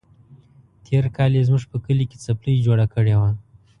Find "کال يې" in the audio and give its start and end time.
1.15-1.43